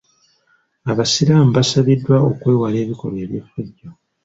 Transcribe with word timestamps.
Abasiraamu 0.91 1.51
basabiddwa 1.57 2.15
okwewala 2.29 2.77
ebikolwa 2.83 3.19
eby'effujjo. 3.25 3.89